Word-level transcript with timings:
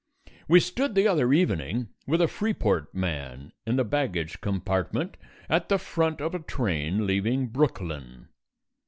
We 0.47 0.59
stood 0.59 0.95
the 0.95 1.07
other 1.07 1.31
evening 1.31 1.89
with 2.07 2.23
a 2.23 2.27
Freeport 2.27 2.91
man 2.95 3.51
in 3.67 3.75
the 3.75 3.83
baggage 3.83 4.41
compartment 4.41 5.15
at 5.47 5.69
the 5.69 5.77
front 5.77 6.19
of 6.21 6.33
a 6.33 6.39
train 6.39 7.05
leaving 7.05 7.45
Brooklyn. 7.45 8.29